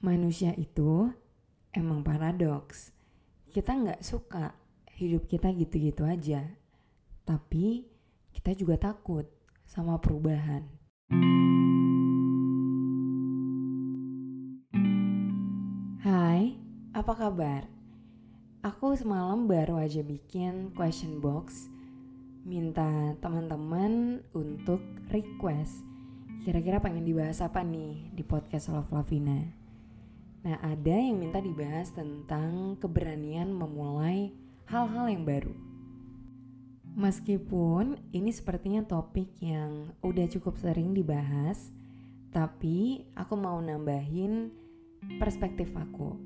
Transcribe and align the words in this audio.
Manusia 0.00 0.56
itu 0.56 1.12
emang 1.76 2.00
paradoks. 2.00 2.88
Kita 3.52 3.76
nggak 3.76 4.00
suka 4.00 4.56
hidup 4.96 5.28
kita 5.28 5.52
gitu-gitu 5.52 6.08
aja. 6.08 6.56
Tapi 7.28 7.84
kita 8.32 8.56
juga 8.56 8.80
takut 8.80 9.28
sama 9.68 10.00
perubahan. 10.00 10.64
Hai, 16.00 16.56
apa 16.96 17.12
kabar? 17.12 17.68
Aku 18.64 18.96
semalam 18.96 19.44
baru 19.44 19.76
aja 19.84 20.00
bikin 20.00 20.72
question 20.72 21.20
box 21.20 21.68
minta 22.48 23.12
teman-teman 23.20 24.24
untuk 24.32 24.80
request 25.12 25.84
kira-kira 26.40 26.80
pengen 26.80 27.04
dibahas 27.04 27.44
apa 27.44 27.60
nih 27.60 28.08
di 28.16 28.24
podcast 28.24 28.72
Love 28.72 28.96
Lavina. 28.96 29.59
Nah 30.40 30.56
ada 30.64 30.96
yang 30.96 31.20
minta 31.20 31.36
dibahas 31.36 31.92
tentang 31.92 32.80
keberanian 32.80 33.52
memulai 33.52 34.32
hal-hal 34.64 35.12
yang 35.12 35.28
baru. 35.28 35.52
Meskipun 36.96 38.00
ini 38.10 38.32
sepertinya 38.32 38.82
topik 38.82 39.30
yang 39.44 39.94
udah 40.02 40.26
cukup 40.26 40.58
sering 40.58 40.96
dibahas, 40.96 41.70
tapi 42.32 43.06
aku 43.14 43.34
mau 43.36 43.60
nambahin 43.60 44.50
perspektif 45.20 45.70
aku. 45.76 46.18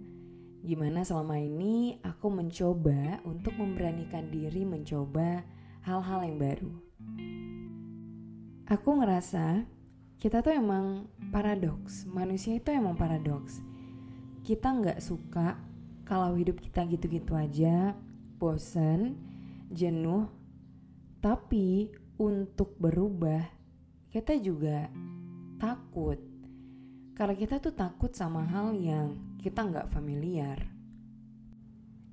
Gimana 0.65 1.05
selama 1.05 1.37
ini 1.37 2.01
aku 2.01 2.33
mencoba 2.33 3.21
untuk 3.29 3.53
memberanikan 3.61 4.33
diri 4.33 4.65
mencoba 4.65 5.45
hal-hal 5.85 6.25
yang 6.25 6.39
baru. 6.41 6.73
Aku 8.73 8.97
ngerasa 8.97 9.69
kita 10.17 10.41
tuh 10.41 10.57
emang 10.57 11.13
paradoks, 11.29 12.09
manusia 12.09 12.57
itu 12.57 12.73
emang 12.73 12.97
paradoks. 12.97 13.74
Kita 14.45 14.77
nggak 14.77 15.01
suka 15.01 15.57
kalau 16.05 16.37
hidup 16.37 16.61
kita 16.61 16.85
gitu-gitu 16.85 17.33
aja, 17.33 17.97
bosen, 18.37 19.17
jenuh, 19.73 20.29
tapi 21.25 21.89
untuk 22.21 22.77
berubah 22.77 23.41
kita 24.13 24.37
juga 24.39 24.87
takut 25.57 26.21
karena 27.17 27.35
kita 27.35 27.59
tuh 27.59 27.73
takut 27.73 28.13
sama 28.13 28.45
hal 28.45 28.77
yang 28.77 29.17
kita 29.41 29.65
nggak 29.65 29.91
familiar. 29.91 30.61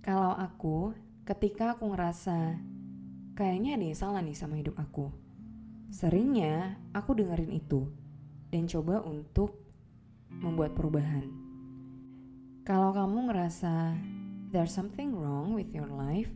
Kalau 0.01 0.33
aku, 0.33 0.95
ketika 1.27 1.75
aku 1.77 1.91
ngerasa 1.93 2.57
kayaknya 3.37 3.77
ada 3.77 3.85
yang 3.85 3.99
salah 3.99 4.21
nih 4.23 4.37
sama 4.39 4.57
hidup 4.57 4.79
aku, 4.79 5.11
seringnya 5.91 6.79
aku 6.95 7.13
dengerin 7.13 7.53
itu 7.53 7.91
dan 8.49 8.65
coba 8.65 9.03
untuk 9.03 9.61
membuat 10.31 10.73
perubahan. 10.73 11.50
Kalau 12.71 12.95
kamu 12.95 13.27
ngerasa 13.27 13.99
there's 14.55 14.71
something 14.71 15.11
wrong 15.11 15.51
with 15.51 15.75
your 15.75 15.91
life, 15.91 16.31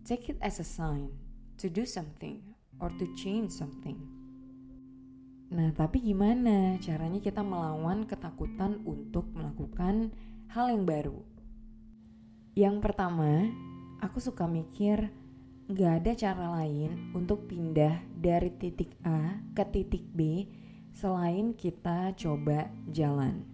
take 0.00 0.32
it 0.32 0.40
as 0.40 0.56
a 0.56 0.64
sign 0.64 1.12
to 1.60 1.68
do 1.68 1.84
something 1.84 2.40
or 2.80 2.88
to 2.96 3.04
change 3.12 3.52
something. 3.52 4.00
Nah, 5.52 5.68
tapi 5.76 6.00
gimana 6.00 6.80
caranya 6.80 7.20
kita 7.20 7.44
melawan 7.44 8.08
ketakutan 8.08 8.80
untuk 8.88 9.28
melakukan 9.36 10.08
hal 10.56 10.72
yang 10.72 10.88
baru? 10.88 11.20
Yang 12.56 12.88
pertama, 12.88 13.52
aku 14.00 14.24
suka 14.24 14.48
mikir 14.48 15.12
gak 15.68 16.00
ada 16.00 16.16
cara 16.16 16.64
lain 16.64 17.12
untuk 17.12 17.44
pindah 17.44 18.08
dari 18.16 18.56
titik 18.56 18.96
A 19.04 19.44
ke 19.52 19.68
titik 19.68 20.08
B 20.16 20.48
selain 20.96 21.52
kita 21.52 22.16
coba 22.16 22.72
jalan. 22.88 23.44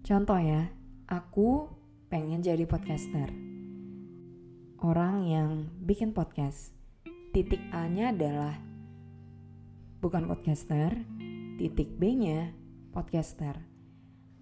Contoh 0.00 0.40
ya, 0.40 0.72
aku 1.08 1.72
pengen 2.12 2.44
jadi 2.44 2.68
podcaster. 2.68 3.32
Orang 4.76 5.24
yang 5.24 5.72
bikin 5.80 6.12
podcast. 6.12 6.76
Titik 7.32 7.64
A-nya 7.72 8.12
adalah 8.12 8.60
bukan 10.04 10.28
podcaster, 10.28 10.92
titik 11.56 11.96
B-nya 11.96 12.52
podcaster. 12.92 13.56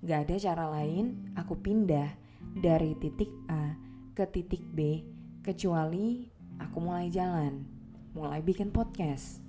Gak 0.02 0.26
ada 0.26 0.36
cara 0.42 0.66
lain 0.74 1.30
aku 1.38 1.54
pindah 1.54 2.10
dari 2.58 2.98
titik 2.98 3.30
A 3.46 3.78
ke 4.18 4.26
titik 4.26 4.66
B 4.74 5.06
kecuali 5.46 6.26
aku 6.58 6.82
mulai 6.82 7.14
jalan, 7.14 7.62
mulai 8.10 8.42
bikin 8.42 8.74
podcast. 8.74 9.45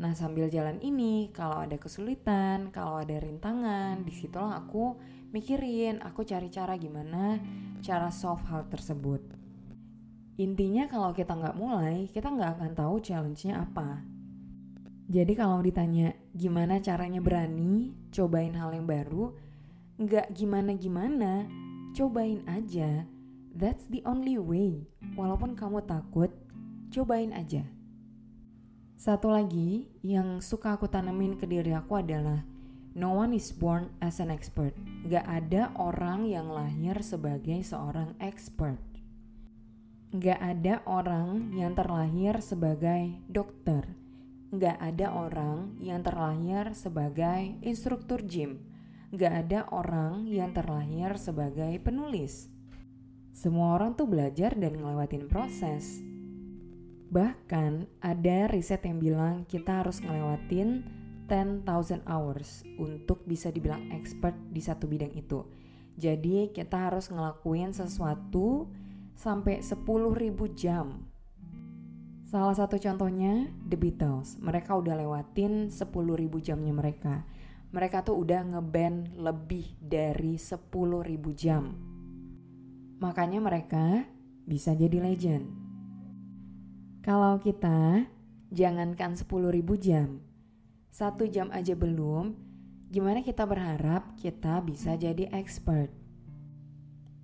Nah 0.00 0.16
sambil 0.16 0.48
jalan 0.48 0.80
ini, 0.80 1.28
kalau 1.36 1.60
ada 1.60 1.76
kesulitan, 1.76 2.72
kalau 2.72 3.00
ada 3.02 3.20
rintangan, 3.20 4.00
di 4.06 4.12
situlah 4.12 4.64
aku 4.64 4.96
mikirin, 5.32 6.00
aku 6.00 6.24
cari 6.24 6.48
cara 6.48 6.76
gimana 6.76 7.40
cara 7.82 8.08
solve 8.08 8.46
hal 8.48 8.70
tersebut. 8.70 9.20
Intinya 10.40 10.88
kalau 10.88 11.12
kita 11.12 11.36
nggak 11.36 11.58
mulai, 11.58 12.08
kita 12.08 12.32
nggak 12.32 12.56
akan 12.56 12.72
tahu 12.72 12.94
challenge-nya 13.04 13.68
apa. 13.68 14.00
Jadi 15.12 15.36
kalau 15.36 15.60
ditanya 15.60 16.16
gimana 16.32 16.80
caranya 16.80 17.20
berani 17.20 17.92
cobain 18.08 18.56
hal 18.56 18.72
yang 18.72 18.88
baru, 18.88 19.36
nggak 20.00 20.32
gimana-gimana, 20.32 21.44
cobain 21.92 22.40
aja. 22.48 23.04
That's 23.52 23.84
the 23.92 24.00
only 24.08 24.40
way. 24.40 24.88
Walaupun 25.12 25.52
kamu 25.52 25.84
takut, 25.84 26.32
cobain 26.88 27.36
aja. 27.36 27.68
Satu 29.02 29.34
lagi 29.34 29.90
yang 30.06 30.38
suka 30.38 30.78
aku 30.78 30.86
tanemin 30.86 31.34
ke 31.34 31.42
diri 31.42 31.74
aku 31.74 31.98
adalah 31.98 32.46
No 32.94 33.18
one 33.18 33.34
is 33.34 33.50
born 33.50 33.90
as 33.98 34.22
an 34.22 34.30
expert. 34.30 34.78
Gak 35.10 35.26
ada 35.26 35.74
orang 35.74 36.22
yang 36.22 36.46
lahir 36.46 37.02
sebagai 37.02 37.66
seorang 37.66 38.14
expert. 38.22 38.78
Gak 40.14 40.38
ada 40.38 40.86
orang 40.86 41.50
yang 41.50 41.74
terlahir 41.74 42.38
sebagai 42.38 43.18
dokter 43.26 43.98
nggak 44.52 44.84
ada 44.84 45.16
orang 45.16 45.80
yang 45.80 46.04
terlahir 46.04 46.76
sebagai 46.76 47.56
instruktur 47.64 48.20
gym. 48.20 48.60
Nggak 49.08 49.32
ada 49.48 49.64
orang 49.72 50.28
yang 50.28 50.52
terlahir 50.52 51.16
sebagai 51.16 51.80
penulis. 51.80 52.52
Semua 53.32 53.80
orang 53.80 53.96
tuh 53.96 54.04
belajar 54.04 54.52
dan 54.52 54.76
ngelewatin 54.76 55.24
proses. 55.24 56.11
Bahkan 57.12 58.00
ada 58.00 58.48
riset 58.48 58.80
yang 58.88 58.96
bilang 58.96 59.44
kita 59.44 59.84
harus 59.84 60.00
ngelewatin 60.00 60.80
10,000 61.28 62.08
hours 62.08 62.64
untuk 62.80 63.24
bisa 63.28 63.52
dibilang 63.52 63.92
expert 63.92 64.36
di 64.48 64.64
satu 64.64 64.88
bidang 64.88 65.12
itu. 65.12 65.44
Jadi 66.00 66.48
kita 66.56 66.88
harus 66.88 67.12
ngelakuin 67.12 67.76
sesuatu 67.76 68.72
sampai 69.12 69.60
10.000 69.60 69.76
jam 70.56 71.12
Salah 72.32 72.56
satu 72.56 72.80
contohnya 72.80 73.44
The 73.68 73.76
Beatles. 73.76 74.40
Mereka 74.40 74.72
udah 74.80 74.96
lewatin 74.96 75.68
10.000 75.68 75.92
jamnya 76.40 76.72
mereka. 76.72 77.28
Mereka 77.76 78.08
tuh 78.08 78.24
udah 78.24 78.40
ngeband 78.56 79.20
lebih 79.20 79.76
dari 79.76 80.40
10.000 80.40 80.64
jam. 81.36 81.76
Makanya 83.04 83.36
mereka 83.36 84.08
bisa 84.48 84.72
jadi 84.72 84.96
legend. 85.04 85.61
Kalau 87.02 87.42
kita 87.42 88.06
jangankan 88.54 89.18
10.000 89.18 89.26
jam, 89.82 90.22
satu 90.88 91.26
jam 91.26 91.50
aja 91.50 91.74
belum, 91.74 92.38
gimana 92.94 93.26
kita 93.26 93.42
berharap 93.42 94.14
kita 94.14 94.62
bisa 94.62 94.94
jadi 94.94 95.26
expert? 95.34 95.90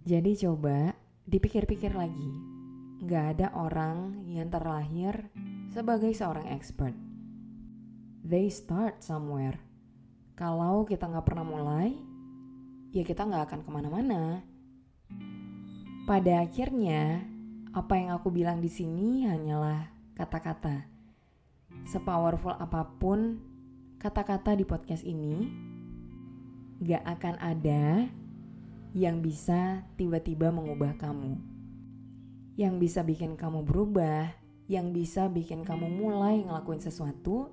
Jadi 0.03 0.35
coba 0.43 0.99
dipikir-pikir 1.31 1.95
lagi 1.95 2.59
Gak 2.99 3.39
ada 3.39 3.55
orang 3.55 4.27
yang 4.27 4.51
terlahir 4.51 5.31
sebagai 5.71 6.11
seorang 6.11 6.51
expert. 6.51 6.99
They 8.27 8.51
start 8.51 9.07
somewhere. 9.07 9.55
Kalau 10.35 10.83
kita 10.83 11.07
nggak 11.07 11.23
pernah 11.23 11.47
mulai, 11.47 11.95
ya 12.91 13.07
kita 13.07 13.23
nggak 13.23 13.45
akan 13.47 13.61
ke 13.63 13.71
mana-mana. 13.71 14.43
Pada 16.11 16.43
akhirnya, 16.43 17.23
apa 17.76 18.00
yang 18.00 18.17
aku 18.17 18.32
bilang 18.32 18.65
di 18.65 18.70
sini 18.73 19.29
hanyalah 19.29 19.93
kata-kata. 20.17 20.88
Sepowerful 21.85 22.56
apa 22.56 22.88
pun 22.97 23.38
kata-kata 24.00 24.56
di 24.56 24.65
podcast 24.65 25.05
ini 25.05 25.44
gak 26.81 27.05
akan 27.05 27.35
ada 27.43 28.09
yang 28.97 29.20
bisa 29.20 29.85
tiba-tiba 30.00 30.49
mengubah 30.49 30.97
kamu. 30.97 31.37
Yang 32.56 32.75
bisa 32.81 33.00
bikin 33.05 33.37
kamu 33.37 33.62
berubah, 33.62 34.32
yang 34.67 34.91
bisa 34.91 35.29
bikin 35.29 35.62
kamu 35.62 35.87
mulai 35.93 36.43
ngelakuin 36.43 36.82
sesuatu 36.82 37.53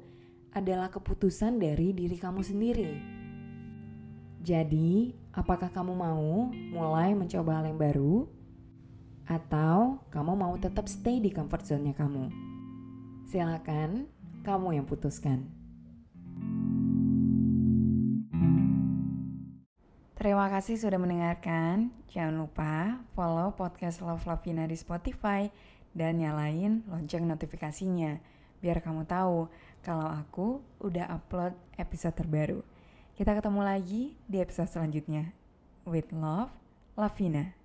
adalah 0.55 0.87
keputusan 0.87 1.59
dari 1.59 1.91
diri 1.91 2.15
kamu 2.15 2.41
sendiri. 2.41 2.91
Jadi, 4.45 5.11
apakah 5.33 5.73
kamu 5.73 5.93
mau 5.97 6.53
mulai 6.53 7.17
mencoba 7.17 7.59
hal 7.59 7.65
yang 7.67 7.81
baru? 7.81 8.29
Atau 9.25 10.05
kamu 10.13 10.37
mau 10.37 10.53
tetap 10.61 10.85
stay 10.85 11.17
di 11.17 11.33
comfort 11.33 11.65
zone-nya 11.65 11.97
kamu? 11.97 12.29
Silakan 13.25 14.05
kamu 14.45 14.77
yang 14.77 14.85
putuskan. 14.85 15.49
Terima 20.13 20.45
kasih 20.49 20.77
sudah 20.77 21.01
mendengarkan. 21.01 21.89
Jangan 22.09 22.37
lupa 22.37 23.01
follow 23.17 23.53
podcast 23.57 24.05
Love 24.05 24.25
Lavina 24.29 24.69
di 24.69 24.77
Spotify 24.77 25.49
dan 25.93 26.21
nyalain 26.21 26.85
lonceng 26.85 27.25
notifikasinya 27.25 28.21
biar 28.61 28.81
kamu 28.81 29.05
tahu 29.09 29.49
kalau 29.81 30.05
aku 30.09 30.61
udah 30.81 31.09
upload 31.17 31.53
episode 31.77 32.13
terbaru. 32.13 32.61
Kita 33.17 33.33
ketemu 33.33 33.61
lagi 33.65 34.13
di 34.29 34.37
episode 34.37 34.69
selanjutnya. 34.69 35.33
With 35.85 36.13
love, 36.13 36.53
Lavina. 36.97 37.64